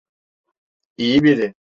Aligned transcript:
İyi 0.97 1.23
biri. 1.23 1.53